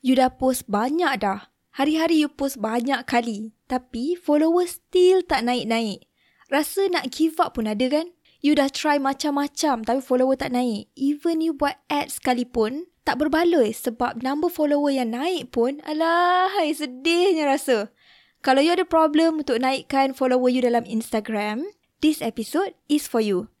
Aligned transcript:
You 0.00 0.16
dah 0.16 0.32
post 0.32 0.64
banyak 0.64 1.20
dah. 1.20 1.52
Hari-hari 1.76 2.24
you 2.24 2.32
post 2.32 2.56
banyak 2.56 3.04
kali. 3.04 3.52
Tapi 3.68 4.16
followers 4.16 4.80
still 4.80 5.20
tak 5.20 5.44
naik-naik. 5.44 6.08
Rasa 6.48 6.88
nak 6.88 7.12
give 7.12 7.36
up 7.36 7.60
pun 7.60 7.68
ada 7.68 7.84
kan? 7.86 8.08
You 8.40 8.56
dah 8.56 8.72
try 8.72 8.96
macam-macam 8.96 9.84
tapi 9.84 10.00
follower 10.00 10.40
tak 10.40 10.56
naik. 10.56 10.88
Even 10.96 11.44
you 11.44 11.52
buat 11.52 11.76
ads 11.92 12.16
sekalipun, 12.16 12.88
tak 13.04 13.20
berbaloi 13.20 13.76
sebab 13.76 14.24
number 14.24 14.48
follower 14.48 14.88
yang 14.88 15.12
naik 15.12 15.52
pun, 15.52 15.84
alah, 15.84 16.48
sedihnya 16.72 17.44
rasa. 17.44 17.92
Kalau 18.40 18.64
you 18.64 18.72
ada 18.72 18.88
problem 18.88 19.44
untuk 19.44 19.60
naikkan 19.60 20.16
follower 20.16 20.48
you 20.48 20.64
dalam 20.64 20.88
Instagram, 20.88 21.68
this 22.00 22.24
episode 22.24 22.72
is 22.88 23.04
for 23.04 23.20
you. 23.20 23.52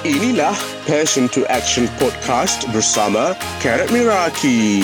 Inilah 0.00 0.56
Passion 0.88 1.28
to 1.28 1.44
Action 1.52 1.84
Podcast 2.00 2.64
bersama 2.72 3.36
Karat 3.60 3.92
Miraki. 3.92 4.80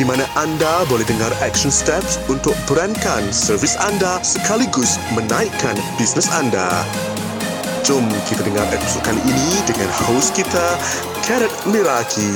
Di 0.00 0.04
mana 0.08 0.24
anda 0.32 0.88
boleh 0.88 1.04
dengar 1.04 1.28
action 1.44 1.68
steps 1.68 2.16
untuk 2.24 2.56
berankan 2.64 3.20
servis 3.28 3.76
anda 3.76 4.16
sekaligus 4.24 4.96
menaikkan 5.12 5.76
bisnes 6.00 6.24
anda. 6.32 6.72
Jom 7.84 8.08
kita 8.24 8.40
dengar 8.48 8.64
episod 8.72 9.04
kali 9.04 9.20
ini 9.28 9.60
dengan 9.68 9.92
host 10.08 10.32
kita, 10.32 10.80
Karat 11.28 11.52
Miraki. 11.68 12.32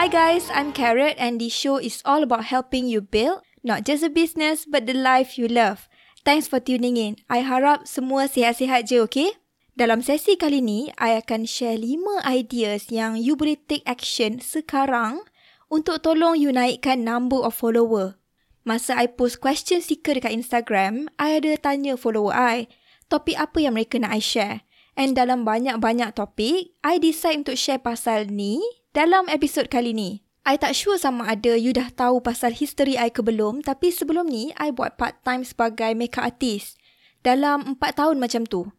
Hi 0.00 0.08
guys, 0.08 0.48
I'm 0.48 0.72
Carrot 0.72 1.20
and 1.20 1.36
this 1.36 1.52
show 1.52 1.76
is 1.76 2.00
all 2.08 2.24
about 2.24 2.48
helping 2.48 2.88
you 2.88 3.04
build 3.04 3.44
not 3.60 3.84
just 3.84 4.00
a 4.00 4.08
business 4.08 4.64
but 4.64 4.88
the 4.88 4.96
life 4.96 5.36
you 5.36 5.44
love. 5.44 5.92
Thanks 6.24 6.48
for 6.48 6.56
tuning 6.56 6.96
in. 6.96 7.20
I 7.28 7.44
harap 7.44 7.84
semua 7.84 8.32
sihat-sihat 8.32 8.88
je, 8.88 9.04
okay? 9.04 9.43
Dalam 9.74 10.06
sesi 10.06 10.38
kali 10.38 10.62
ni, 10.62 10.86
I 11.02 11.18
akan 11.18 11.50
share 11.50 11.74
5 11.74 12.22
ideas 12.22 12.94
yang 12.94 13.18
you 13.18 13.34
boleh 13.34 13.58
take 13.58 13.82
action 13.90 14.38
sekarang 14.38 15.26
untuk 15.66 15.98
tolong 15.98 16.38
you 16.38 16.54
naikkan 16.54 17.02
number 17.02 17.42
of 17.42 17.58
follower. 17.58 18.14
Masa 18.62 18.94
I 18.94 19.10
post 19.10 19.42
question 19.42 19.82
sticker 19.82 20.14
dekat 20.14 20.30
Instagram, 20.30 21.10
I 21.18 21.42
ada 21.42 21.58
tanya 21.58 21.98
follower 21.98 22.30
I, 22.30 22.70
topik 23.10 23.34
apa 23.34 23.66
yang 23.66 23.74
mereka 23.74 23.98
nak 23.98 24.14
I 24.14 24.22
share. 24.22 24.62
And 24.94 25.18
dalam 25.18 25.42
banyak-banyak 25.42 26.14
topik, 26.14 26.78
I 26.86 27.02
decide 27.02 27.42
untuk 27.42 27.58
share 27.58 27.82
pasal 27.82 28.30
ni 28.30 28.62
dalam 28.94 29.26
episod 29.26 29.66
kali 29.66 29.90
ni. 29.90 30.22
I 30.46 30.54
tak 30.54 30.78
sure 30.78 31.02
sama 31.02 31.26
ada 31.26 31.58
you 31.58 31.74
dah 31.74 31.90
tahu 31.90 32.22
pasal 32.22 32.54
history 32.54 32.94
I 32.94 33.10
ke 33.10 33.26
belum, 33.26 33.66
tapi 33.66 33.90
sebelum 33.90 34.30
ni, 34.30 34.54
I 34.54 34.70
buat 34.70 34.94
part-time 34.94 35.42
sebagai 35.42 35.98
makeup 35.98 36.30
artist. 36.30 36.78
Dalam 37.26 37.74
4 37.74 37.98
tahun 37.98 38.22
macam 38.22 38.46
tu. 38.46 38.70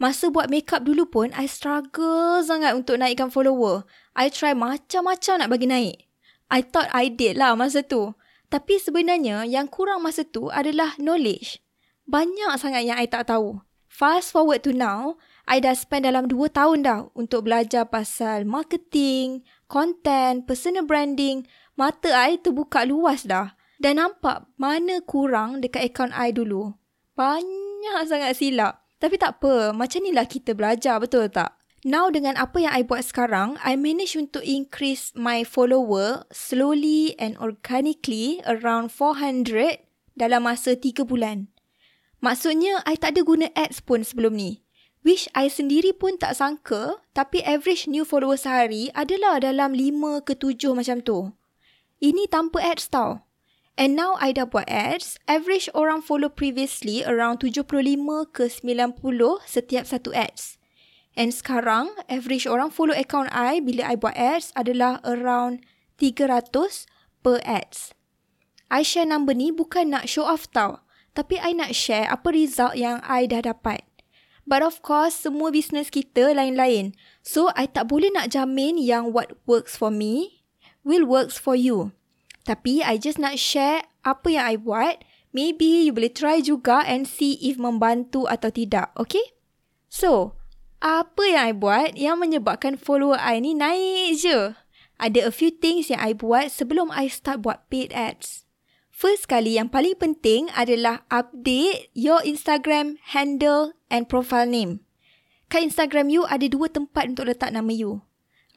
Masa 0.00 0.32
buat 0.32 0.48
makeup 0.48 0.80
dulu 0.88 1.04
pun, 1.04 1.28
I 1.36 1.44
struggle 1.44 2.40
sangat 2.40 2.72
untuk 2.72 2.96
naikkan 2.96 3.28
follower. 3.28 3.84
I 4.16 4.32
try 4.32 4.56
macam-macam 4.56 5.44
nak 5.44 5.50
bagi 5.52 5.68
naik. 5.68 6.08
I 6.48 6.64
thought 6.64 6.88
I 6.96 7.12
did 7.12 7.36
lah 7.36 7.52
masa 7.52 7.84
tu. 7.84 8.16
Tapi 8.48 8.80
sebenarnya 8.80 9.44
yang 9.44 9.68
kurang 9.68 10.00
masa 10.00 10.24
tu 10.24 10.48
adalah 10.48 10.96
knowledge. 10.96 11.60
Banyak 12.08 12.56
sangat 12.56 12.88
yang 12.88 12.96
I 12.96 13.12
tak 13.12 13.28
tahu. 13.28 13.60
Fast 13.92 14.32
forward 14.32 14.64
to 14.64 14.72
now, 14.72 15.20
I 15.44 15.60
dah 15.60 15.76
spend 15.76 16.08
dalam 16.08 16.32
2 16.32 16.48
tahun 16.48 16.80
dah 16.80 17.12
untuk 17.12 17.44
belajar 17.44 17.84
pasal 17.84 18.48
marketing, 18.48 19.44
content, 19.68 20.48
personal 20.48 20.88
branding. 20.88 21.44
Mata 21.76 22.08
I 22.08 22.40
terbuka 22.40 22.88
luas 22.88 23.28
dah. 23.28 23.52
Dan 23.76 24.00
nampak 24.00 24.48
mana 24.56 25.04
kurang 25.04 25.60
dekat 25.60 25.92
akaun 25.92 26.16
I 26.16 26.32
dulu. 26.32 26.72
Banyak 27.20 28.08
sangat 28.08 28.40
silap. 28.40 28.79
Tapi 29.00 29.16
tak 29.16 29.40
apa, 29.40 29.72
macam 29.72 30.04
inilah 30.04 30.28
kita 30.28 30.52
belajar, 30.52 31.00
betul 31.00 31.32
tak? 31.32 31.56
Now 31.80 32.12
dengan 32.12 32.36
apa 32.36 32.60
yang 32.60 32.76
I 32.76 32.84
buat 32.84 33.00
sekarang, 33.08 33.56
I 33.64 33.72
manage 33.72 34.12
untuk 34.12 34.44
increase 34.44 35.16
my 35.16 35.40
follower 35.48 36.28
slowly 36.28 37.16
and 37.16 37.40
organically 37.40 38.44
around 38.44 38.92
400 38.92 39.80
dalam 40.12 40.44
masa 40.44 40.76
3 40.76 41.08
bulan. 41.08 41.48
Maksudnya, 42.20 42.84
I 42.84 43.00
tak 43.00 43.16
ada 43.16 43.24
guna 43.24 43.48
ads 43.56 43.80
pun 43.80 44.04
sebelum 44.04 44.36
ni. 44.36 44.60
Which 45.00 45.32
I 45.32 45.48
sendiri 45.48 45.96
pun 45.96 46.20
tak 46.20 46.36
sangka, 46.36 47.00
tapi 47.16 47.40
average 47.40 47.88
new 47.88 48.04
follower 48.04 48.36
sehari 48.36 48.92
adalah 48.92 49.40
dalam 49.40 49.72
5 49.72 50.20
ke 50.28 50.36
7 50.36 50.76
macam 50.76 51.00
tu. 51.00 51.32
Ini 52.04 52.28
tanpa 52.28 52.60
ads 52.60 52.92
tau. 52.92 53.24
And 53.78 53.96
now 53.96 54.18
I 54.18 54.34
dah 54.34 54.48
buat 54.48 54.66
ads, 54.66 55.18
average 55.30 55.70
orang 55.74 56.02
follow 56.02 56.28
previously 56.28 57.06
around 57.06 57.42
75 57.42 57.66
ke 58.34 58.50
90 58.50 58.98
setiap 59.46 59.84
satu 59.86 60.10
ads. 60.14 60.60
And 61.18 61.34
sekarang, 61.34 61.90
average 62.06 62.46
orang 62.46 62.70
follow 62.70 62.94
account 62.94 63.34
I 63.34 63.58
bila 63.58 63.90
I 63.90 63.94
buat 63.98 64.14
ads 64.14 64.54
adalah 64.54 65.02
around 65.02 65.66
300 65.98 66.86
per 67.20 67.42
ads. 67.42 67.92
I 68.70 68.86
share 68.86 69.06
number 69.08 69.34
ni 69.34 69.50
bukan 69.50 69.90
nak 69.90 70.06
show 70.06 70.22
off 70.22 70.46
tau, 70.54 70.86
tapi 71.18 71.42
I 71.42 71.52
nak 71.52 71.74
share 71.74 72.06
apa 72.06 72.30
result 72.30 72.78
yang 72.78 73.02
I 73.02 73.26
dah 73.26 73.42
dapat. 73.42 73.82
But 74.46 74.62
of 74.62 74.82
course, 74.82 75.14
semua 75.14 75.50
business 75.50 75.90
kita 75.90 76.34
lain-lain. 76.34 76.96
So, 77.22 77.54
I 77.54 77.70
tak 77.70 77.90
boleh 77.90 78.10
nak 78.10 78.34
jamin 78.34 78.80
yang 78.80 79.14
what 79.14 79.36
works 79.46 79.78
for 79.78 79.94
me 79.94 80.42
will 80.82 81.04
works 81.04 81.36
for 81.36 81.54
you. 81.54 81.94
Tapi 82.50 82.82
I 82.82 82.98
just 82.98 83.22
nak 83.22 83.38
share 83.38 83.86
apa 84.02 84.26
yang 84.26 84.42
I 84.42 84.58
buat. 84.58 85.06
Maybe 85.30 85.86
you 85.86 85.94
boleh 85.94 86.10
try 86.10 86.42
juga 86.42 86.82
and 86.82 87.06
see 87.06 87.38
if 87.38 87.54
membantu 87.54 88.26
atau 88.26 88.50
tidak. 88.50 88.90
Okay? 88.98 89.22
So, 89.86 90.34
apa 90.82 91.22
yang 91.22 91.42
I 91.46 91.54
buat 91.54 91.94
yang 91.94 92.18
menyebabkan 92.18 92.74
follower 92.74 93.14
I 93.22 93.38
ni 93.38 93.54
naik 93.54 94.18
je? 94.18 94.58
Ada 94.98 95.30
a 95.30 95.32
few 95.32 95.54
things 95.54 95.94
yang 95.94 96.02
I 96.02 96.10
buat 96.18 96.50
sebelum 96.50 96.90
I 96.90 97.06
start 97.06 97.46
buat 97.46 97.70
paid 97.70 97.94
ads. 97.94 98.42
First 98.90 99.30
kali 99.30 99.54
yang 99.54 99.70
paling 99.70 99.94
penting 99.94 100.50
adalah 100.52 101.06
update 101.06 101.94
your 101.94 102.18
Instagram 102.26 102.98
handle 103.14 103.78
and 103.94 104.10
profile 104.10 104.44
name. 104.44 104.82
Kat 105.46 105.62
Instagram 105.62 106.10
you 106.10 106.26
ada 106.26 106.50
dua 106.50 106.66
tempat 106.66 107.14
untuk 107.14 107.30
letak 107.30 107.54
nama 107.54 107.70
you. 107.70 108.02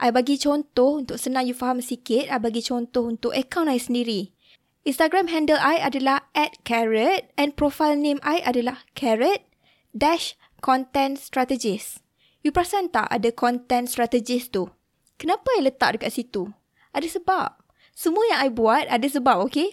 I 0.04 0.12
bagi 0.12 0.36
contoh 0.36 1.00
untuk 1.00 1.16
senang 1.16 1.48
you 1.48 1.56
faham 1.56 1.80
sikit, 1.80 2.28
I 2.28 2.36
bagi 2.36 2.60
contoh 2.60 3.08
untuk 3.08 3.32
account 3.32 3.72
I 3.72 3.80
sendiri. 3.80 4.36
Instagram 4.84 5.32
handle 5.32 5.56
I 5.56 5.80
adalah 5.80 6.28
at 6.36 6.60
carrot 6.68 7.32
and 7.40 7.56
profile 7.56 7.96
name 7.96 8.20
I 8.20 8.44
adalah 8.44 8.84
carrot 9.00 9.48
dash 9.96 10.36
content 10.60 11.24
strategist. 11.24 12.04
You 12.44 12.52
perasan 12.52 12.92
tak 12.92 13.08
ada 13.08 13.32
content 13.32 13.88
strategist 13.88 14.52
tu? 14.52 14.68
Kenapa 15.16 15.56
I 15.56 15.72
letak 15.72 15.96
dekat 15.96 16.12
situ? 16.12 16.52
Ada 16.92 17.08
sebab. 17.08 17.64
Semua 17.96 18.28
yang 18.28 18.44
I 18.44 18.52
buat 18.52 18.92
ada 18.92 19.08
sebab, 19.08 19.40
okay? 19.48 19.72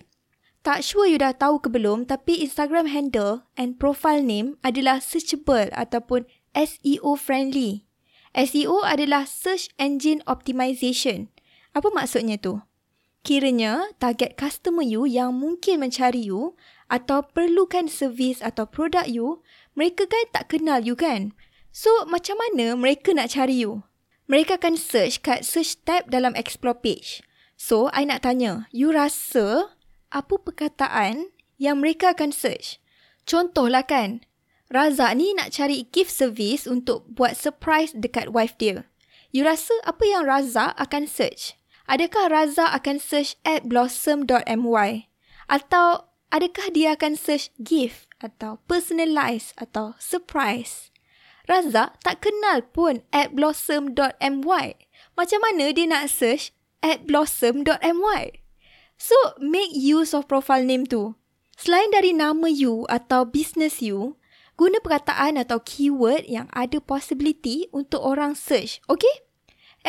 Tak 0.62 0.86
sure 0.86 1.10
you 1.10 1.18
dah 1.18 1.34
tahu 1.34 1.58
ke 1.58 1.74
belum, 1.74 2.06
tapi 2.06 2.38
Instagram 2.38 2.86
handle 2.86 3.42
and 3.58 3.82
profile 3.82 4.22
name 4.22 4.54
adalah 4.62 5.02
searchable 5.02 5.74
ataupun 5.74 6.22
SEO 6.54 7.18
friendly. 7.18 7.89
SEO 8.30 8.86
adalah 8.86 9.26
Search 9.26 9.74
Engine 9.74 10.22
Optimization. 10.30 11.34
Apa 11.74 11.90
maksudnya 11.90 12.38
tu? 12.38 12.62
Kiranya 13.26 13.90
target 14.00 14.38
customer 14.38 14.86
you 14.86 15.04
yang 15.04 15.36
mungkin 15.36 15.82
mencari 15.82 16.24
you 16.24 16.54
atau 16.88 17.26
perlukan 17.26 17.90
servis 17.90 18.40
atau 18.40 18.64
produk 18.64 19.04
you, 19.04 19.42
mereka 19.74 20.08
kan 20.08 20.24
tak 20.32 20.48
kenal 20.50 20.80
you 20.80 20.96
kan? 20.96 21.34
So, 21.70 21.90
macam 22.06 22.38
mana 22.38 22.74
mereka 22.74 23.14
nak 23.14 23.34
cari 23.34 23.62
you? 23.62 23.86
Mereka 24.30 24.62
akan 24.62 24.78
search 24.78 25.22
kat 25.26 25.42
search 25.42 25.82
tab 25.82 26.06
dalam 26.10 26.34
explore 26.38 26.78
page. 26.78 27.22
So, 27.58 27.90
I 27.90 28.06
nak 28.06 28.22
tanya, 28.24 28.70
you 28.70 28.94
rasa 28.94 29.74
apa 30.10 30.34
perkataan 30.38 31.34
yang 31.58 31.82
mereka 31.82 32.14
akan 32.14 32.30
search? 32.32 32.78
Contohlah 33.26 33.84
kan, 33.84 34.24
Razak 34.70 35.18
ni 35.18 35.34
nak 35.34 35.50
cari 35.50 35.90
gift 35.90 36.14
service 36.14 36.62
untuk 36.62 37.02
buat 37.10 37.34
surprise 37.34 37.90
dekat 37.90 38.30
wife 38.30 38.54
dia. 38.54 38.86
You 39.34 39.42
rasa 39.42 39.74
apa 39.82 40.06
yang 40.06 40.30
Razak 40.30 40.78
akan 40.78 41.10
search? 41.10 41.58
Adakah 41.90 42.30
Razak 42.30 42.70
akan 42.78 43.02
search 43.02 43.34
at 43.42 43.66
blossom.my? 43.66 45.10
Atau 45.50 46.06
adakah 46.30 46.70
dia 46.70 46.94
akan 46.94 47.18
search 47.18 47.50
gift 47.58 48.06
atau 48.22 48.62
personalize 48.70 49.50
atau 49.58 49.98
surprise? 49.98 50.94
Razak 51.50 51.98
tak 52.06 52.22
kenal 52.22 52.62
pun 52.62 53.02
at 53.10 53.34
blossom.my. 53.34 54.66
Macam 55.18 55.40
mana 55.42 55.74
dia 55.74 55.90
nak 55.90 56.06
search 56.06 56.54
at 56.78 57.10
blossom.my? 57.10 58.22
So, 58.94 59.18
make 59.42 59.74
use 59.74 60.14
of 60.14 60.30
profile 60.30 60.62
name 60.62 60.86
tu. 60.86 61.18
Selain 61.58 61.90
dari 61.90 62.14
nama 62.14 62.46
you 62.46 62.86
atau 62.86 63.26
business 63.26 63.82
you, 63.82 64.19
guna 64.60 64.76
perkataan 64.84 65.40
atau 65.40 65.64
keyword 65.64 66.28
yang 66.28 66.44
ada 66.52 66.76
possibility 66.84 67.72
untuk 67.72 68.04
orang 68.04 68.36
search. 68.36 68.84
Okay? 68.92 69.24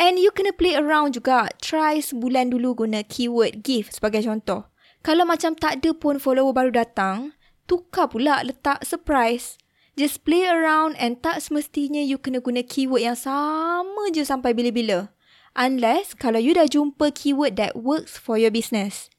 And 0.00 0.16
you 0.16 0.32
kena 0.32 0.56
play 0.56 0.72
around 0.72 1.12
juga. 1.12 1.52
Try 1.60 2.00
sebulan 2.00 2.56
dulu 2.56 2.88
guna 2.88 3.04
keyword 3.04 3.60
gift 3.60 4.00
sebagai 4.00 4.24
contoh. 4.24 4.72
Kalau 5.04 5.28
macam 5.28 5.52
tak 5.52 5.84
ada 5.84 5.92
pun 5.92 6.16
follower 6.16 6.56
baru 6.56 6.72
datang, 6.72 7.36
tukar 7.68 8.08
pula 8.08 8.40
letak 8.40 8.80
surprise. 8.80 9.60
Just 9.92 10.24
play 10.24 10.48
around 10.48 10.96
and 10.96 11.20
tak 11.20 11.44
semestinya 11.44 12.00
you 12.00 12.16
kena 12.16 12.40
guna 12.40 12.64
keyword 12.64 13.04
yang 13.04 13.18
sama 13.18 14.08
je 14.08 14.24
sampai 14.24 14.56
bila-bila. 14.56 15.12
Unless 15.52 16.16
kalau 16.16 16.40
you 16.40 16.56
dah 16.56 16.64
jumpa 16.64 17.12
keyword 17.12 17.60
that 17.60 17.76
works 17.76 18.16
for 18.16 18.40
your 18.40 18.48
business. 18.48 19.12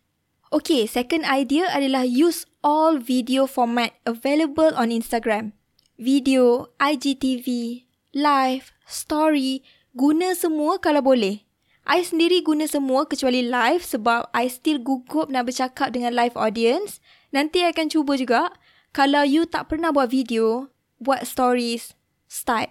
Okay, 0.54 0.86
second 0.86 1.26
idea 1.26 1.66
adalah 1.74 2.06
use 2.06 2.46
all 2.62 3.02
video 3.02 3.50
format 3.50 3.98
available 4.06 4.70
on 4.78 4.94
Instagram. 4.94 5.58
Video, 5.98 6.70
IGTV, 6.78 7.82
live, 8.14 8.70
story, 8.86 9.66
guna 9.98 10.38
semua 10.38 10.78
kalau 10.78 11.02
boleh. 11.02 11.42
I 11.90 12.06
sendiri 12.06 12.46
guna 12.46 12.70
semua 12.70 13.10
kecuali 13.10 13.50
live 13.50 13.82
sebab 13.82 14.30
I 14.30 14.46
still 14.46 14.78
gugup 14.78 15.34
nak 15.34 15.50
bercakap 15.50 15.90
dengan 15.90 16.14
live 16.14 16.38
audience. 16.38 17.02
Nanti 17.34 17.66
I 17.66 17.74
akan 17.74 17.90
cuba 17.90 18.14
juga. 18.14 18.54
Kalau 18.94 19.26
you 19.26 19.50
tak 19.50 19.74
pernah 19.74 19.90
buat 19.90 20.14
video, 20.14 20.70
buat 21.02 21.26
stories, 21.26 21.98
start. 22.30 22.70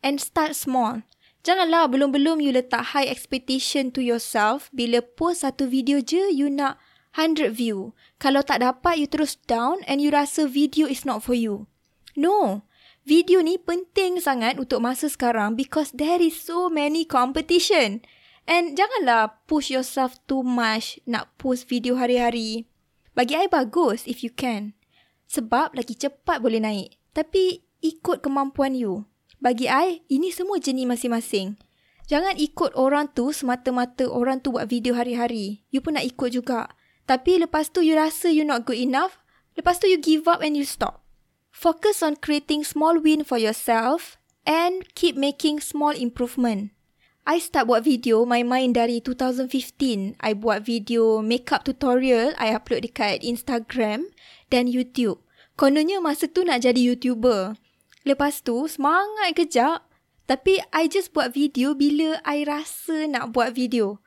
And 0.00 0.16
start 0.16 0.56
small. 0.56 1.04
Janganlah 1.44 1.92
belum-belum 1.92 2.40
you 2.40 2.56
letak 2.56 2.96
high 2.96 3.04
expectation 3.04 3.92
to 3.92 4.00
yourself 4.00 4.72
bila 4.72 5.04
post 5.04 5.44
satu 5.44 5.68
video 5.68 6.00
je 6.00 6.32
you 6.32 6.48
nak 6.48 6.80
100 7.18 7.50
view. 7.50 7.98
Kalau 8.22 8.46
tak 8.46 8.62
dapat, 8.62 9.02
you 9.02 9.10
terus 9.10 9.34
down 9.50 9.82
and 9.90 9.98
you 9.98 10.14
rasa 10.14 10.46
video 10.46 10.86
is 10.86 11.02
not 11.02 11.26
for 11.26 11.34
you. 11.34 11.66
No. 12.14 12.62
Video 13.02 13.42
ni 13.42 13.58
penting 13.58 14.22
sangat 14.22 14.62
untuk 14.62 14.78
masa 14.78 15.10
sekarang 15.10 15.58
because 15.58 15.90
there 15.90 16.22
is 16.22 16.38
so 16.38 16.70
many 16.70 17.02
competition. 17.02 18.06
And 18.46 18.78
janganlah 18.78 19.44
push 19.50 19.74
yourself 19.74 20.16
too 20.30 20.46
much 20.46 21.02
nak 21.10 21.34
post 21.42 21.66
video 21.66 21.98
hari-hari. 21.98 22.70
Bagi 23.18 23.34
I 23.34 23.50
bagus 23.50 24.06
if 24.06 24.22
you 24.22 24.30
can. 24.30 24.78
Sebab 25.26 25.74
lagi 25.74 25.98
cepat 25.98 26.38
boleh 26.38 26.62
naik. 26.62 26.96
Tapi 27.12 27.66
ikut 27.82 28.22
kemampuan 28.22 28.78
you. 28.78 29.10
Bagi 29.42 29.66
I, 29.66 30.06
ini 30.06 30.30
semua 30.30 30.62
jenis 30.62 30.86
masing-masing. 30.86 31.58
Jangan 32.08 32.40
ikut 32.40 32.72
orang 32.78 33.12
tu 33.12 33.34
semata-mata 33.34 34.08
orang 34.08 34.40
tu 34.40 34.56
buat 34.56 34.64
video 34.64 34.96
hari-hari. 34.96 35.66
You 35.68 35.84
pun 35.84 36.00
nak 36.00 36.08
ikut 36.08 36.32
juga. 36.32 36.72
Tapi 37.08 37.40
lepas 37.40 37.72
tu 37.72 37.80
you 37.80 37.96
rasa 37.96 38.28
you 38.28 38.44
not 38.44 38.68
good 38.68 38.76
enough, 38.76 39.16
lepas 39.56 39.80
tu 39.80 39.88
you 39.88 39.96
give 39.96 40.28
up 40.28 40.44
and 40.44 40.52
you 40.52 40.68
stop. 40.68 41.00
Focus 41.48 42.04
on 42.04 42.20
creating 42.20 42.68
small 42.68 43.00
win 43.00 43.24
for 43.24 43.40
yourself 43.40 44.20
and 44.44 44.84
keep 44.92 45.16
making 45.16 45.56
small 45.56 45.96
improvement. 45.96 46.76
I 47.24 47.40
start 47.40 47.72
buat 47.72 47.88
video 47.88 48.28
main-main 48.28 48.76
dari 48.76 49.00
2015. 49.00 50.20
I 50.20 50.32
buat 50.36 50.68
video 50.68 51.24
makeup 51.24 51.64
tutorial, 51.64 52.36
I 52.36 52.52
upload 52.52 52.84
dekat 52.84 53.24
Instagram 53.24 54.12
dan 54.52 54.68
YouTube. 54.68 55.20
Kononnya 55.56 56.04
masa 56.04 56.28
tu 56.28 56.44
nak 56.44 56.64
jadi 56.64 56.92
YouTuber. 56.92 57.56
Lepas 58.04 58.44
tu 58.44 58.68
semangat 58.68 59.32
kejap. 59.32 59.84
Tapi 60.28 60.60
I 60.76 60.88
just 60.92 61.16
buat 61.16 61.32
video 61.32 61.72
bila 61.72 62.20
I 62.24 62.44
rasa 62.44 63.08
nak 63.08 63.32
buat 63.32 63.56
video 63.56 64.00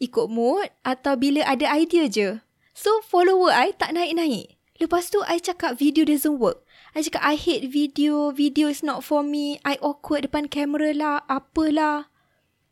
ikut 0.00 0.26
mood 0.32 0.72
atau 0.82 1.14
bila 1.14 1.44
ada 1.44 1.68
idea 1.76 2.08
je. 2.08 2.28
So 2.72 3.04
follower 3.04 3.52
I 3.52 3.76
tak 3.76 3.92
naik-naik. 3.92 4.56
Lepas 4.80 5.12
tu 5.12 5.20
I 5.28 5.36
cakap 5.36 5.76
video 5.76 6.08
doesn't 6.08 6.40
work. 6.40 6.64
I 6.96 7.04
cakap 7.04 7.20
I 7.20 7.36
hate 7.36 7.68
video, 7.68 8.32
video 8.32 8.72
is 8.72 8.80
not 8.80 9.04
for 9.04 9.20
me, 9.20 9.60
I 9.60 9.76
awkward 9.84 10.24
depan 10.24 10.48
kamera 10.48 10.96
lah, 10.96 11.20
apalah. 11.28 12.08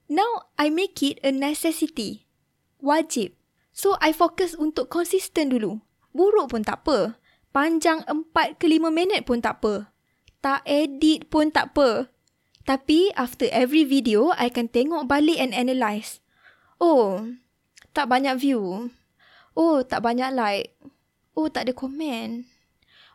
Now 0.08 0.48
I 0.56 0.72
make 0.72 1.04
it 1.04 1.20
a 1.20 1.28
necessity. 1.28 2.25
Wajib. 2.80 3.36
So 3.76 4.00
I 4.00 4.16
fokus 4.16 4.56
untuk 4.56 4.88
konsisten 4.88 5.52
dulu. 5.52 5.84
Buruk 6.16 6.56
pun 6.56 6.64
tak 6.64 6.82
apa. 6.82 7.20
Panjang 7.52 8.02
4 8.08 8.56
ke 8.56 8.64
5 8.64 8.88
minit 8.88 9.28
pun 9.28 9.44
tak 9.44 9.60
apa. 9.60 9.92
Tak 10.40 10.64
edit 10.64 11.28
pun 11.28 11.52
tak 11.52 11.76
apa. 11.76 12.08
Tapi 12.64 13.12
after 13.14 13.48
every 13.52 13.84
video, 13.84 14.32
I 14.36 14.48
akan 14.48 14.72
tengok 14.72 15.04
balik 15.04 15.36
and 15.36 15.52
analyse. 15.52 16.25
Oh, 16.78 17.26
tak 17.92 18.06
banyak 18.06 18.38
view. 18.38 18.90
Oh, 19.58 19.82
tak 19.82 20.06
banyak 20.06 20.30
like. 20.34 20.78
Oh, 21.34 21.50
tak 21.50 21.66
ada 21.66 21.72
komen. 21.75 22.46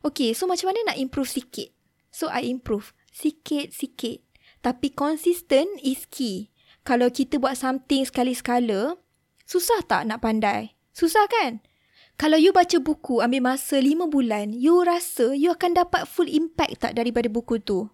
Okay, 0.04 0.36
so 0.36 0.44
macam 0.48 0.71
mana 0.71 0.92
nak 0.92 1.00
improve 1.00 1.31
sikit? 1.31 1.71
So, 2.12 2.27
I 2.27 2.51
improve. 2.51 2.92
Sikit-sikit. 3.15 4.19
Tapi 4.60 4.92
consistent 4.92 5.80
is 5.80 6.07
key. 6.07 6.51
Kalau 6.83 7.07
kita 7.07 7.39
buat 7.39 7.56
something 7.56 8.04
sekali-sekala, 8.04 9.00
susah 9.48 9.80
tak 9.88 10.07
nak 10.07 10.19
pandai? 10.19 10.75
Susah 10.92 11.27
kan? 11.31 11.63
Kalau 12.19 12.38
you 12.38 12.54
baca 12.54 12.77
buku 12.77 13.24
ambil 13.24 13.56
masa 13.56 13.80
lima 13.80 14.06
bulan, 14.06 14.54
you 14.54 14.83
rasa 14.86 15.33
you 15.33 15.50
akan 15.50 15.74
dapat 15.74 16.06
full 16.06 16.30
impact 16.30 16.83
tak 16.83 16.94
daripada 17.00 17.31
buku 17.31 17.60
tu? 17.63 17.89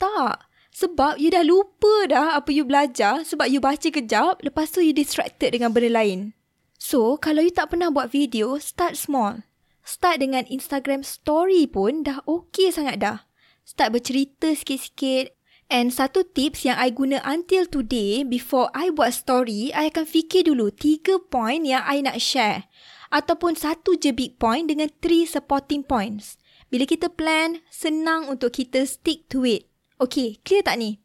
Tak. 0.00 0.49
Sebab 0.70 1.18
you 1.18 1.34
dah 1.34 1.42
lupa 1.42 2.06
dah 2.06 2.38
apa 2.38 2.54
you 2.54 2.62
belajar 2.62 3.26
sebab 3.26 3.50
you 3.50 3.58
baca 3.58 3.90
kejap 3.90 4.38
lepas 4.46 4.70
tu 4.70 4.80
you 4.80 4.94
distracted 4.94 5.50
dengan 5.50 5.74
benda 5.74 5.90
lain. 5.90 6.34
So, 6.80 7.20
kalau 7.20 7.44
you 7.44 7.52
tak 7.52 7.74
pernah 7.74 7.92
buat 7.92 8.08
video, 8.08 8.56
start 8.56 8.96
small. 8.96 9.44
Start 9.84 10.22
dengan 10.22 10.48
Instagram 10.48 11.04
story 11.04 11.68
pun 11.68 12.06
dah 12.06 12.24
okay 12.24 12.72
sangat 12.72 13.02
dah. 13.02 13.18
Start 13.66 13.94
bercerita 13.94 14.54
sikit-sikit. 14.54 15.36
And 15.70 15.94
satu 15.94 16.26
tips 16.26 16.66
yang 16.66 16.74
I 16.82 16.90
guna 16.90 17.22
until 17.22 17.62
today, 17.62 18.26
before 18.26 18.74
I 18.74 18.90
buat 18.90 19.14
story, 19.14 19.70
I 19.70 19.86
akan 19.86 20.02
fikir 20.02 20.50
dulu 20.50 20.74
tiga 20.74 21.22
point 21.22 21.62
yang 21.62 21.86
I 21.86 22.02
nak 22.02 22.18
share. 22.18 22.66
Ataupun 23.14 23.54
satu 23.54 23.94
je 23.94 24.10
big 24.10 24.42
point 24.42 24.66
dengan 24.66 24.90
three 24.98 25.30
supporting 25.30 25.86
points. 25.86 26.42
Bila 26.74 26.90
kita 26.90 27.06
plan, 27.06 27.62
senang 27.70 28.26
untuk 28.26 28.58
kita 28.58 28.82
stick 28.82 29.30
to 29.30 29.46
it. 29.46 29.69
Okay, 30.00 30.40
clear 30.48 30.64
tak 30.64 30.80
ni? 30.80 30.96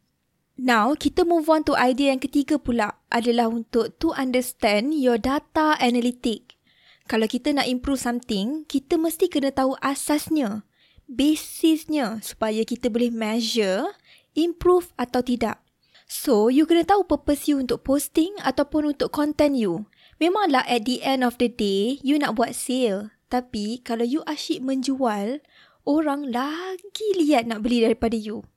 Now, 0.56 0.96
kita 0.96 1.28
move 1.28 1.52
on 1.52 1.68
to 1.68 1.76
idea 1.76 2.16
yang 2.16 2.24
ketiga 2.24 2.56
pula 2.56 2.96
adalah 3.12 3.52
untuk 3.52 3.92
to 4.00 4.16
understand 4.16 4.96
your 4.96 5.20
data 5.20 5.76
analytic. 5.84 6.56
Kalau 7.04 7.28
kita 7.28 7.52
nak 7.52 7.68
improve 7.68 8.00
something, 8.00 8.64
kita 8.64 8.96
mesti 8.96 9.28
kena 9.28 9.52
tahu 9.52 9.76
asasnya, 9.84 10.64
basisnya 11.12 12.24
supaya 12.24 12.64
kita 12.64 12.88
boleh 12.88 13.12
measure, 13.12 13.84
improve 14.32 14.96
atau 14.96 15.20
tidak. 15.20 15.60
So, 16.08 16.48
you 16.48 16.64
kena 16.64 16.88
tahu 16.88 17.04
purpose 17.04 17.52
you 17.52 17.60
untuk 17.60 17.84
posting 17.84 18.32
ataupun 18.48 18.96
untuk 18.96 19.12
content 19.12 19.60
you. 19.60 19.92
Memanglah 20.24 20.64
at 20.72 20.88
the 20.88 21.04
end 21.04 21.28
of 21.28 21.36
the 21.36 21.52
day, 21.52 22.00
you 22.00 22.16
nak 22.16 22.40
buat 22.40 22.56
sale. 22.56 23.12
Tapi, 23.28 23.84
kalau 23.84 24.08
you 24.08 24.24
asyik 24.24 24.64
menjual, 24.64 25.44
orang 25.84 26.32
lagi 26.32 27.08
lihat 27.20 27.52
nak 27.52 27.60
beli 27.60 27.84
daripada 27.84 28.16
you 28.16 28.48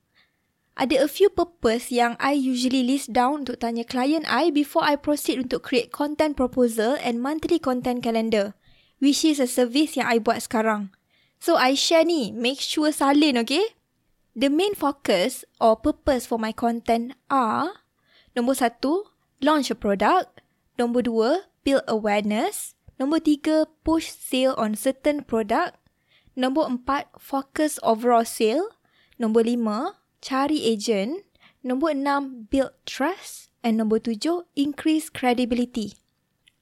ada 0.79 1.03
a 1.03 1.11
few 1.11 1.27
purpose 1.27 1.91
yang 1.91 2.15
I 2.23 2.39
usually 2.39 2.87
list 2.87 3.11
down 3.11 3.43
untuk 3.43 3.59
tanya 3.59 3.83
client 3.83 4.23
I 4.31 4.47
before 4.47 4.87
I 4.87 4.95
proceed 4.95 5.43
untuk 5.43 5.67
create 5.67 5.91
content 5.91 6.39
proposal 6.39 6.95
and 7.03 7.19
monthly 7.19 7.59
content 7.59 7.99
calendar, 7.99 8.55
which 9.03 9.27
is 9.27 9.43
a 9.43 9.51
service 9.51 9.99
yang 9.99 10.07
I 10.07 10.23
buat 10.23 10.39
sekarang. 10.47 10.95
So 11.43 11.59
I 11.59 11.75
share 11.75 12.07
ni, 12.07 12.31
make 12.31 12.63
sure 12.63 12.95
salin, 12.95 13.35
okay? 13.43 13.75
The 14.39 14.47
main 14.47 14.71
focus 14.71 15.43
or 15.59 15.75
purpose 15.75 16.23
for 16.23 16.39
my 16.39 16.55
content 16.55 17.19
are 17.27 17.75
Nombor 18.37 18.55
satu, 18.55 19.09
launch 19.41 19.67
a 19.67 19.75
product. 19.75 20.45
Nombor 20.77 21.03
dua, 21.03 21.31
build 21.65 21.83
awareness. 21.91 22.77
Nombor 22.95 23.19
tiga, 23.25 23.67
push 23.83 24.07
sale 24.07 24.55
on 24.55 24.79
certain 24.79 25.25
product. 25.25 25.75
Nombor 26.39 26.69
empat, 26.71 27.09
focus 27.19 27.81
overall 27.83 28.23
sale. 28.23 28.79
Nombor 29.19 29.43
lima, 29.43 29.99
cari 30.19 30.63
agent. 30.67 31.25
Nombor 31.59 31.95
enam, 31.95 32.47
build 32.47 32.71
trust. 32.87 33.51
And 33.59 33.75
nombor 33.75 33.99
tujuh, 33.99 34.47
increase 34.55 35.11
credibility. 35.11 35.99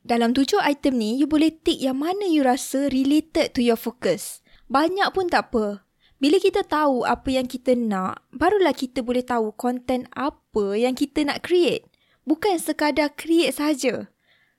Dalam 0.02 0.34
tujuh 0.34 0.58
item 0.64 0.98
ni, 0.98 1.20
you 1.20 1.30
boleh 1.30 1.54
tick 1.54 1.78
yang 1.78 2.02
mana 2.02 2.26
you 2.26 2.42
rasa 2.42 2.90
related 2.90 3.54
to 3.54 3.62
your 3.62 3.78
focus. 3.78 4.42
Banyak 4.72 5.14
pun 5.14 5.30
tak 5.30 5.54
apa. 5.54 5.86
Bila 6.18 6.42
kita 6.42 6.66
tahu 6.66 7.06
apa 7.06 7.30
yang 7.30 7.46
kita 7.46 7.78
nak, 7.78 8.26
barulah 8.34 8.74
kita 8.74 9.06
boleh 9.06 9.22
tahu 9.22 9.54
content 9.54 10.10
apa 10.18 10.74
yang 10.74 10.98
kita 10.98 11.22
nak 11.22 11.46
create. 11.46 11.86
Bukan 12.26 12.58
sekadar 12.58 13.14
create 13.14 13.54
saja. 13.54 14.10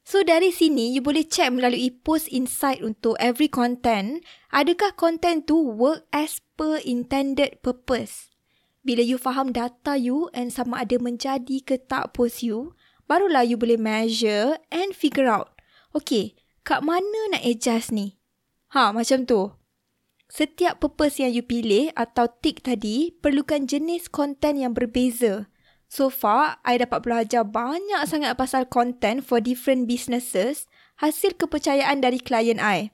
So 0.06 0.22
dari 0.22 0.54
sini, 0.54 0.94
you 0.94 1.02
boleh 1.02 1.26
check 1.26 1.50
melalui 1.50 1.90
post 1.92 2.30
insight 2.30 2.80
untuk 2.80 3.18
every 3.20 3.50
content, 3.50 4.22
adakah 4.54 4.94
content 4.94 5.44
tu 5.50 5.58
work 5.58 6.06
as 6.14 6.40
per 6.54 6.80
intended 6.86 7.60
purpose. 7.60 8.32
Bila 8.86 9.02
you 9.02 9.18
faham 9.18 9.50
data 9.50 9.98
you 9.98 10.30
and 10.30 10.54
sama 10.54 10.86
ada 10.86 10.96
menjadi 11.02 11.60
ke 11.62 11.76
tak 11.78 12.14
post 12.14 12.46
you, 12.46 12.78
barulah 13.10 13.42
you 13.42 13.58
boleh 13.58 13.80
measure 13.80 14.60
and 14.70 14.94
figure 14.94 15.26
out. 15.26 15.58
Okay, 15.96 16.38
kat 16.62 16.84
mana 16.84 17.34
nak 17.34 17.42
adjust 17.42 17.90
ni? 17.90 18.20
Ha, 18.76 18.92
macam 18.92 19.24
tu. 19.24 19.50
Setiap 20.28 20.84
purpose 20.84 21.24
yang 21.24 21.32
you 21.32 21.40
pilih 21.40 21.88
atau 21.96 22.28
tick 22.28 22.60
tadi 22.60 23.16
perlukan 23.16 23.64
jenis 23.64 24.12
konten 24.12 24.60
yang 24.60 24.76
berbeza. 24.76 25.48
So 25.88 26.12
far, 26.12 26.60
I 26.68 26.76
dapat 26.76 27.00
belajar 27.00 27.48
banyak 27.48 28.04
sangat 28.04 28.36
pasal 28.36 28.68
content 28.68 29.24
for 29.24 29.40
different 29.40 29.88
businesses 29.88 30.68
hasil 31.00 31.40
kepercayaan 31.40 32.04
dari 32.04 32.20
klien 32.20 32.60
I. 32.60 32.92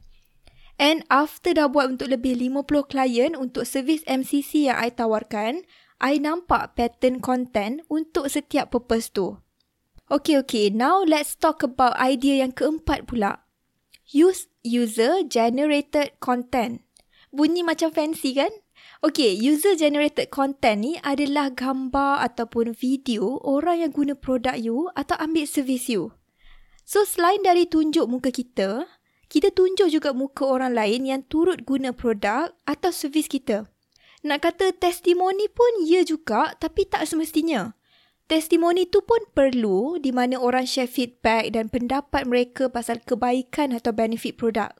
And 0.74 1.06
after 1.06 1.54
dah 1.54 1.70
buat 1.70 1.98
untuk 1.98 2.10
lebih 2.10 2.34
50 2.38 2.90
klien 2.90 3.32
untuk 3.38 3.62
servis 3.62 4.02
MCC 4.10 4.66
yang 4.66 4.78
I 4.78 4.90
tawarkan, 4.90 5.62
I 6.02 6.18
nampak 6.18 6.74
pattern 6.74 7.22
content 7.22 7.86
untuk 7.86 8.26
setiap 8.26 8.74
purpose 8.74 9.08
tu. 9.14 9.38
Okay, 10.10 10.36
okay. 10.36 10.68
Now 10.68 11.00
let's 11.06 11.38
talk 11.38 11.64
about 11.64 11.96
idea 11.96 12.44
yang 12.44 12.52
keempat 12.52 13.08
pula. 13.08 13.46
Use 14.10 14.52
user-generated 14.66 16.20
content. 16.20 16.84
Bunyi 17.32 17.64
macam 17.64 17.88
fancy 17.88 18.36
kan? 18.36 18.52
Okay, 19.00 19.32
user-generated 19.32 20.28
content 20.28 20.84
ni 20.84 20.92
adalah 21.00 21.52
gambar 21.52 22.20
ataupun 22.24 22.76
video 22.76 23.40
orang 23.44 23.84
yang 23.84 23.92
guna 23.92 24.12
produk 24.12 24.56
you 24.60 24.92
atau 24.92 25.16
ambil 25.20 25.48
servis 25.48 25.88
you. 25.88 26.12
So, 26.84 27.08
selain 27.08 27.40
dari 27.40 27.64
tunjuk 27.64 28.04
muka 28.08 28.28
kita, 28.28 28.84
kita 29.34 29.50
tunjuk 29.50 29.90
juga 29.90 30.14
muka 30.14 30.46
orang 30.46 30.78
lain 30.78 31.10
yang 31.10 31.26
turut 31.26 31.66
guna 31.66 31.90
produk 31.90 32.54
atau 32.70 32.94
servis 32.94 33.26
kita. 33.26 33.66
Nak 34.22 34.46
kata 34.46 34.70
testimoni 34.78 35.50
pun 35.50 35.82
ya 35.82 36.06
juga 36.06 36.54
tapi 36.54 36.86
tak 36.86 37.02
semestinya. 37.10 37.74
Testimoni 38.30 38.86
tu 38.86 39.02
pun 39.02 39.18
perlu 39.34 39.98
di 39.98 40.14
mana 40.14 40.38
orang 40.38 40.62
share 40.62 40.86
feedback 40.86 41.50
dan 41.50 41.66
pendapat 41.66 42.30
mereka 42.30 42.70
pasal 42.70 43.02
kebaikan 43.02 43.74
atau 43.74 43.90
benefit 43.90 44.38
produk. 44.38 44.70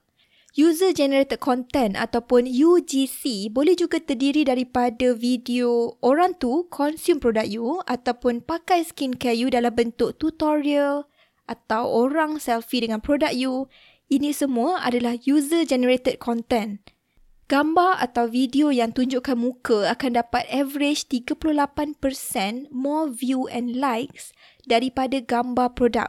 User 0.55 0.95
generated 0.95 1.43
content 1.43 1.99
ataupun 1.99 2.47
UGC 2.47 3.51
boleh 3.51 3.75
juga 3.75 3.99
terdiri 3.99 4.47
daripada 4.47 5.19
video 5.19 5.99
orang 5.99 6.39
tu 6.39 6.71
consume 6.71 7.19
produk 7.19 7.43
you 7.43 7.83
ataupun 7.91 8.39
pakai 8.39 8.87
skincare 8.87 9.35
you 9.35 9.51
dalam 9.51 9.75
bentuk 9.75 10.15
tutorial 10.23 11.11
atau 11.51 11.91
orang 11.91 12.39
selfie 12.39 12.87
dengan 12.87 13.03
produk 13.03 13.35
you 13.35 13.67
ini 14.15 14.31
semua 14.31 14.79
adalah 14.87 15.19
user-generated 15.19 16.23
content. 16.23 16.79
Gambar 17.51 18.01
atau 18.01 18.31
video 18.31 18.73
yang 18.73 18.95
tunjukkan 18.95 19.37
muka 19.37 19.91
akan 19.91 20.23
dapat 20.23 20.49
average 20.49 21.11
38% 21.13 22.73
more 22.73 23.11
view 23.11 23.45
and 23.51 23.77
likes 23.77 24.33
daripada 24.65 25.21
gambar 25.21 25.77
produk. 25.77 26.09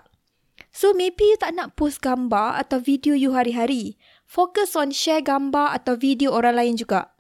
So 0.71 0.95
maybe 0.95 1.27
you 1.27 1.38
tak 1.41 1.57
nak 1.59 1.75
post 1.75 2.00
gambar 2.00 2.62
atau 2.62 2.79
video 2.79 3.12
you 3.17 3.35
hari-hari. 3.35 4.00
Focus 4.24 4.79
on 4.79 4.95
share 4.95 5.19
gambar 5.19 5.75
atau 5.75 6.00
video 6.00 6.31
orang 6.31 6.55
lain 6.55 6.75
juga. 6.79 7.12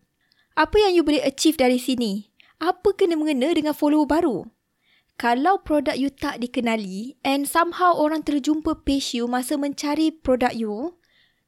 Apa 0.55 0.79
yang 0.79 0.95
you 0.95 1.03
boleh 1.03 1.23
achieve 1.25 1.59
dari 1.59 1.75
sini? 1.75 2.31
Apa 2.63 2.95
kena-mengena 2.95 3.51
dengan 3.51 3.75
follower 3.75 4.07
baru? 4.07 4.47
Kalau 5.15 5.63
produk 5.63 5.95
you 5.95 6.11
tak 6.11 6.43
dikenali 6.43 7.15
and 7.23 7.47
somehow 7.47 7.95
orang 7.95 8.19
terjumpa 8.19 8.83
page 8.83 9.15
you 9.15 9.31
masa 9.31 9.55
mencari 9.55 10.11
produk 10.11 10.51
you, 10.51 10.99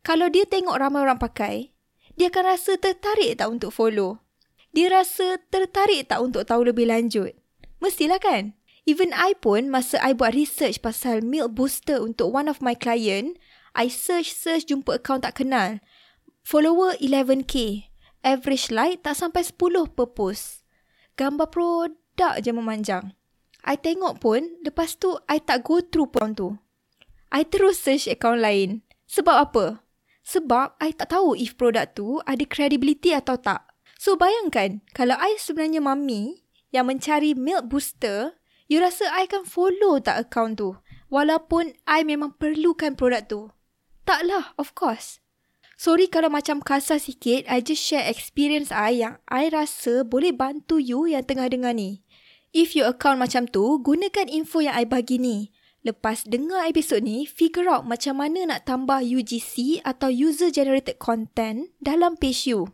kalau 0.07 0.31
dia 0.31 0.47
tengok 0.47 0.79
ramai 0.79 1.03
orang 1.03 1.19
pakai, 1.19 1.75
dia 2.15 2.31
akan 2.31 2.55
rasa 2.55 2.79
tertarik 2.79 3.35
tak 3.35 3.51
untuk 3.51 3.75
follow? 3.75 4.23
Dia 4.71 4.87
rasa 4.87 5.35
tertarik 5.51 6.07
tak 6.07 6.23
untuk 6.23 6.47
tahu 6.47 6.63
lebih 6.63 6.87
lanjut? 6.87 7.35
Mestilah 7.83 8.23
kan? 8.23 8.55
Even 8.87 9.11
I 9.11 9.35
pun 9.35 9.67
masa 9.67 9.99
I 9.99 10.15
buat 10.15 10.31
research 10.31 10.79
pasal 10.79 11.19
milk 11.19 11.51
booster 11.59 11.99
untuk 11.99 12.31
one 12.31 12.47
of 12.47 12.63
my 12.63 12.71
client, 12.71 13.35
I 13.75 13.91
search-search 13.91 14.71
jumpa 14.71 15.03
account 15.03 15.27
tak 15.27 15.43
kenal. 15.43 15.83
Follower 16.47 16.95
11k. 17.03 17.83
Average 18.23 18.71
like 18.71 19.03
tak 19.03 19.19
sampai 19.19 19.43
10 19.43 19.91
per 19.91 20.07
post. 20.15 20.63
Gambar 21.19 21.51
produk 21.51 22.39
je 22.39 22.51
memanjang. 22.55 23.16
I 23.67 23.75
tengok 23.75 24.23
pun, 24.23 24.55
lepas 24.63 24.95
tu 24.95 25.19
I 25.27 25.43
tak 25.43 25.67
go 25.67 25.83
through 25.83 26.15
pun 26.15 26.31
tu. 26.31 26.55
I 27.27 27.43
terus 27.43 27.83
search 27.83 28.07
account 28.07 28.39
lain. 28.39 28.87
Sebab 29.11 29.35
apa? 29.35 29.83
Sebab 30.23 30.79
I 30.79 30.95
tak 30.95 31.11
tahu 31.11 31.35
if 31.35 31.59
produk 31.59 31.91
tu 31.91 32.23
ada 32.23 32.43
credibility 32.47 33.11
atau 33.11 33.35
tak. 33.35 33.67
So 33.99 34.15
bayangkan, 34.15 34.79
kalau 34.95 35.19
I 35.19 35.35
sebenarnya 35.35 35.83
mami 35.83 36.47
yang 36.71 36.87
mencari 36.87 37.35
milk 37.35 37.67
booster, 37.67 38.39
you 38.71 38.79
rasa 38.79 39.07
I 39.11 39.27
akan 39.27 39.43
follow 39.43 39.99
tak 39.99 40.31
account 40.31 40.63
tu? 40.63 40.79
Walaupun 41.11 41.75
I 41.83 42.07
memang 42.07 42.39
perlukan 42.39 42.95
produk 42.95 43.23
tu. 43.27 43.41
Taklah, 44.07 44.55
of 44.55 44.71
course. 44.71 45.19
Sorry 45.77 46.09
kalau 46.09 46.31
macam 46.33 46.63
kasar 46.63 46.97
sikit, 46.97 47.45
I 47.45 47.61
just 47.61 47.83
share 47.83 48.07
experience 48.07 48.73
I 48.73 49.03
yang 49.03 49.21
I 49.29 49.51
rasa 49.53 50.01
boleh 50.01 50.33
bantu 50.33 50.81
you 50.81 51.05
yang 51.05 51.21
tengah 51.27 51.51
dengar 51.51 51.75
ni. 51.75 52.01
If 52.57 52.73
your 52.73 52.89
account 52.89 53.21
macam 53.21 53.45
tu, 53.45 53.77
gunakan 53.85 54.25
info 54.33 54.65
yang 54.65 54.73
I 54.73 54.89
bagi 54.89 55.21
ni. 55.21 55.53
Lepas 55.85 56.25
dengar 56.25 56.65
episod 56.65 57.05
ni, 57.05 57.29
figure 57.29 57.69
out 57.69 57.85
macam 57.85 58.17
mana 58.17 58.49
nak 58.49 58.65
tambah 58.65 58.97
UGC 59.05 59.85
atau 59.85 60.09
user 60.09 60.49
generated 60.49 60.97
content 60.97 61.69
dalam 61.77 62.17
page 62.17 62.49
you. 62.49 62.73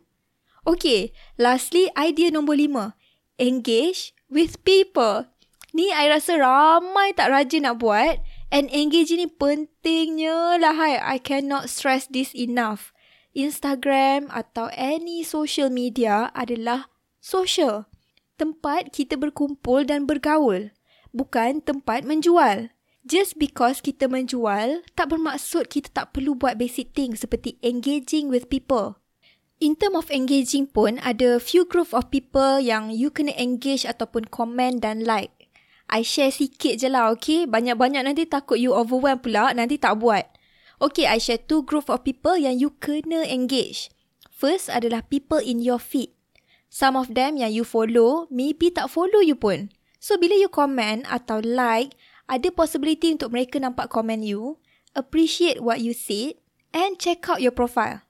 Okay, 0.64 1.12
lastly 1.36 1.92
idea 2.00 2.32
nombor 2.32 2.56
lima. 2.56 2.96
Engage 3.36 4.16
with 4.32 4.56
people. 4.64 5.28
Ni 5.76 5.92
I 5.92 6.08
rasa 6.08 6.40
ramai 6.40 7.12
tak 7.12 7.28
rajin 7.28 7.68
nak 7.68 7.84
buat 7.84 8.24
and 8.48 8.72
engage 8.72 9.12
ni 9.12 9.28
pentingnya 9.28 10.56
lah 10.56 10.72
hai. 10.72 10.96
I 10.96 11.20
cannot 11.20 11.68
stress 11.68 12.08
this 12.08 12.32
enough. 12.32 12.96
Instagram 13.36 14.32
atau 14.32 14.72
any 14.72 15.20
social 15.20 15.68
media 15.68 16.32
adalah 16.32 16.88
social 17.20 17.92
tempat 18.34 18.90
kita 18.90 19.14
berkumpul 19.14 19.86
dan 19.86 20.06
bergaul, 20.06 20.74
bukan 21.14 21.62
tempat 21.62 22.02
menjual. 22.02 22.74
Just 23.04 23.36
because 23.36 23.84
kita 23.84 24.08
menjual, 24.08 24.80
tak 24.96 25.12
bermaksud 25.12 25.68
kita 25.68 25.92
tak 25.92 26.16
perlu 26.16 26.32
buat 26.32 26.56
basic 26.56 26.96
things 26.96 27.20
seperti 27.20 27.60
engaging 27.60 28.32
with 28.32 28.48
people. 28.48 28.96
In 29.60 29.76
term 29.76 29.92
of 29.92 30.08
engaging 30.08 30.64
pun, 30.64 30.96
ada 31.04 31.36
few 31.36 31.68
group 31.68 31.92
of 31.92 32.08
people 32.08 32.56
yang 32.58 32.88
you 32.88 33.12
kena 33.12 33.36
engage 33.36 33.84
ataupun 33.84 34.32
comment 34.32 34.80
dan 34.80 35.04
like. 35.04 35.52
I 35.92 36.00
share 36.00 36.32
sikit 36.32 36.80
je 36.80 36.88
lah, 36.88 37.12
okay? 37.12 37.44
Banyak-banyak 37.44 38.08
nanti 38.08 38.24
takut 38.24 38.56
you 38.56 38.72
overwhelm 38.72 39.20
pula, 39.20 39.52
nanti 39.52 39.76
tak 39.76 40.00
buat. 40.00 40.24
Okay, 40.80 41.04
I 41.04 41.20
share 41.20 41.38
two 41.38 41.62
group 41.62 41.92
of 41.92 42.02
people 42.08 42.40
yang 42.40 42.56
you 42.56 42.72
kena 42.80 43.28
engage. 43.28 43.92
First 44.32 44.72
adalah 44.72 45.04
people 45.04 45.38
in 45.38 45.60
your 45.60 45.78
feed. 45.78 46.13
Some 46.74 46.98
of 46.98 47.14
them 47.14 47.38
yang 47.38 47.54
you 47.54 47.62
follow, 47.62 48.26
maybe 48.34 48.74
tak 48.74 48.90
follow 48.90 49.22
you 49.22 49.38
pun. 49.38 49.70
So, 50.02 50.18
bila 50.18 50.34
you 50.34 50.50
comment 50.50 51.06
atau 51.06 51.38
like, 51.38 51.94
ada 52.26 52.50
possibility 52.50 53.14
untuk 53.14 53.30
mereka 53.30 53.62
nampak 53.62 53.94
komen 53.94 54.26
you, 54.26 54.58
appreciate 54.98 55.62
what 55.62 55.78
you 55.78 55.94
said, 55.94 56.34
and 56.74 56.98
check 56.98 57.30
out 57.30 57.38
your 57.38 57.54
profile. 57.54 58.02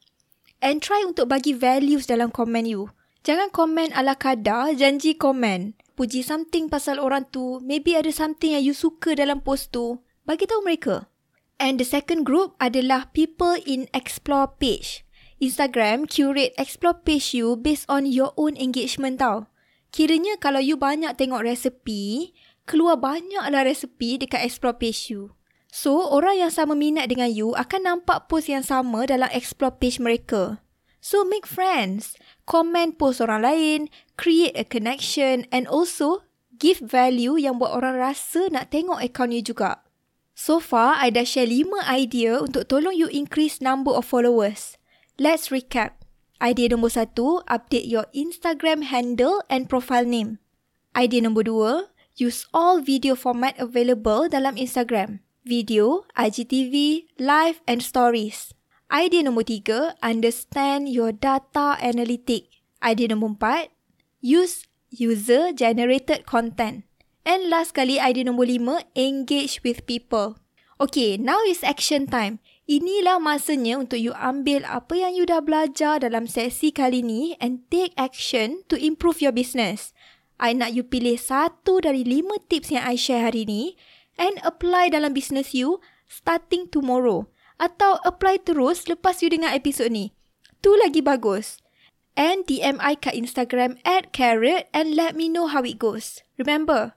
And 0.65 0.81
try 0.81 1.05
untuk 1.05 1.29
bagi 1.29 1.53
values 1.53 2.09
dalam 2.09 2.33
komen 2.33 2.65
you. 2.65 2.89
Jangan 3.29 3.53
komen 3.53 3.93
ala 3.93 4.17
kadar, 4.17 4.73
janji 4.73 5.13
komen. 5.13 5.77
Puji 5.93 6.25
something 6.25 6.73
pasal 6.73 6.97
orang 6.97 7.29
tu, 7.29 7.61
maybe 7.61 7.93
ada 7.93 8.09
something 8.09 8.57
yang 8.57 8.65
you 8.65 8.73
suka 8.73 9.13
dalam 9.13 9.45
post 9.45 9.77
tu, 9.77 10.01
bagi 10.25 10.49
tahu 10.49 10.65
mereka. 10.65 11.13
And 11.61 11.77
the 11.77 11.85
second 11.85 12.25
group 12.25 12.57
adalah 12.57 13.13
people 13.13 13.61
in 13.69 13.93
explore 13.93 14.57
page. 14.57 15.04
Instagram 15.45 16.09
curate 16.09 16.57
explore 16.57 16.97
page 17.05 17.37
you 17.37 17.53
based 17.61 17.85
on 17.93 18.09
your 18.09 18.33
own 18.41 18.57
engagement 18.57 19.21
tau. 19.21 19.45
Kiranya 19.93 20.41
kalau 20.41 20.59
you 20.59 20.81
banyak 20.81 21.13
tengok 21.21 21.45
resepi, 21.45 22.33
keluar 22.65 22.97
banyaklah 22.97 23.69
resepi 23.69 24.17
dekat 24.17 24.41
explore 24.41 24.81
page 24.81 25.13
you. 25.13 25.37
So, 25.69 26.01
orang 26.09 26.41
yang 26.41 26.53
sama 26.55 26.73
minat 26.73 27.13
dengan 27.13 27.29
you 27.29 27.53
akan 27.53 27.85
nampak 27.85 28.31
post 28.31 28.49
yang 28.49 28.65
sama 28.65 29.05
dalam 29.05 29.29
explore 29.35 29.77
page 29.77 30.01
mereka. 30.01 30.65
So, 31.05 31.27
make 31.27 31.45
friends. 31.45 32.17
Comment 32.49 32.97
post 32.97 33.21
orang 33.21 33.45
lain, 33.45 33.81
create 34.17 34.57
a 34.57 34.65
connection 34.65 35.45
and 35.53 35.69
also 35.69 36.25
give 36.57 36.81
value 36.81 37.37
yang 37.37 37.61
buat 37.61 37.75
orang 37.75 37.99
rasa 37.99 38.49
nak 38.49 38.73
tengok 38.73 39.03
account 39.03 39.35
you 39.35 39.45
juga. 39.45 39.85
So 40.35 40.59
far, 40.59 40.99
I 40.99 41.15
dah 41.15 41.23
share 41.23 41.47
5 41.47 41.87
idea 41.87 42.43
untuk 42.43 42.67
tolong 42.67 42.95
you 42.95 43.07
increase 43.07 43.63
number 43.63 43.95
of 43.95 44.03
followers. 44.03 44.75
Let's 45.15 45.47
recap. 45.55 46.03
Idea 46.43 46.75
nombor 46.75 46.91
satu, 46.91 47.47
update 47.47 47.87
your 47.87 48.11
Instagram 48.11 48.91
handle 48.91 49.47
and 49.47 49.71
profile 49.71 50.03
name. 50.03 50.43
Idea 50.99 51.23
nombor 51.23 51.47
dua, 51.47 51.95
use 52.19 52.51
all 52.51 52.83
video 52.83 53.15
format 53.15 53.55
available 53.63 54.27
dalam 54.27 54.59
Instagram. 54.59 55.23
Video, 55.47 56.03
IGTV, 56.19 57.07
live 57.23 57.63
and 57.71 57.79
stories. 57.79 58.59
Idea 58.91 59.23
nombor 59.23 59.47
tiga, 59.47 59.95
understand 60.03 60.91
your 60.91 61.15
data 61.15 61.79
analytic. 61.79 62.51
Idea 62.83 63.15
nombor 63.15 63.39
empat, 63.39 63.71
use 64.19 64.67
user-generated 64.91 66.27
content. 66.27 66.91
And 67.23 67.47
last 67.47 67.71
kali, 67.71 68.03
idea 68.03 68.27
nombor 68.27 68.51
lima, 68.51 68.83
engage 68.99 69.63
with 69.63 69.87
people. 69.87 70.43
Okay, 70.83 71.15
now 71.15 71.39
is 71.47 71.63
action 71.63 72.11
time. 72.11 72.43
Inilah 72.65 73.21
masanya 73.21 73.77
untuk 73.77 74.01
you 74.01 74.17
ambil 74.17 74.65
apa 74.65 74.97
yang 74.97 75.13
you 75.13 75.29
dah 75.29 75.45
belajar 75.45 76.01
dalam 76.01 76.25
sesi 76.25 76.73
kali 76.73 77.05
ni 77.05 77.37
and 77.37 77.61
take 77.69 77.93
action 78.01 78.65
to 78.73 78.81
improve 78.81 79.21
your 79.21 79.37
business. 79.37 79.93
I 80.41 80.57
nak 80.57 80.73
you 80.73 80.81
pilih 80.81 81.21
satu 81.21 81.85
dari 81.85 82.09
lima 82.09 82.41
tips 82.49 82.73
yang 82.73 82.89
I 82.89 82.97
share 82.97 83.29
hari 83.29 83.45
ni 83.45 83.77
and 84.17 84.41
apply 84.41 84.89
dalam 84.89 85.13
business 85.13 85.53
you 85.53 85.85
starting 86.09 86.73
tomorrow. 86.73 87.29
Atau 87.61 88.01
apply 88.01 88.41
terus 88.41 88.89
lepas 88.89 89.21
you 89.21 89.29
dengar 89.29 89.53
episod 89.53 89.93
ni. 89.93 90.17
Tu 90.65 90.73
lagi 90.81 91.05
bagus. 91.05 91.61
And 92.17 92.49
DM 92.49 92.81
I 92.81 92.97
kat 92.97 93.13
Instagram 93.13 93.77
at 93.85 94.17
carrot 94.17 94.73
and 94.73 94.97
let 94.97 95.13
me 95.13 95.29
know 95.29 95.53
how 95.53 95.61
it 95.69 95.77
goes. 95.77 96.25
Remember, 96.41 96.97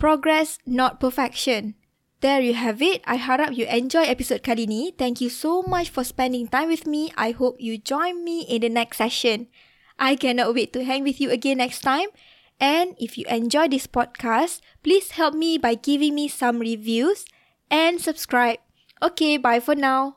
progress 0.00 0.56
not 0.64 1.04
perfection. 1.04 1.76
There 2.22 2.38
you 2.38 2.54
have 2.54 2.78
it. 2.78 3.02
I 3.02 3.18
harap 3.18 3.58
you 3.58 3.66
enjoy 3.66 4.06
episode 4.06 4.46
kali 4.46 4.62
ni. 4.70 4.94
Thank 4.94 5.18
you 5.18 5.26
so 5.26 5.58
much 5.66 5.90
for 5.90 6.06
spending 6.06 6.46
time 6.46 6.70
with 6.70 6.86
me. 6.86 7.10
I 7.18 7.34
hope 7.34 7.58
you 7.58 7.82
join 7.82 8.22
me 8.22 8.46
in 8.46 8.62
the 8.62 8.70
next 8.70 9.02
session. 9.02 9.50
I 9.98 10.14
cannot 10.14 10.54
wait 10.54 10.70
to 10.78 10.86
hang 10.86 11.02
with 11.02 11.18
you 11.18 11.34
again 11.34 11.58
next 11.58 11.82
time. 11.82 12.14
And 12.62 12.94
if 13.02 13.18
you 13.18 13.26
enjoy 13.26 13.66
this 13.66 13.90
podcast, 13.90 14.62
please 14.86 15.18
help 15.18 15.34
me 15.34 15.58
by 15.58 15.74
giving 15.74 16.14
me 16.14 16.30
some 16.30 16.62
reviews 16.62 17.26
and 17.66 17.98
subscribe. 17.98 18.62
Okay, 19.02 19.34
bye 19.34 19.58
for 19.58 19.74
now. 19.74 20.14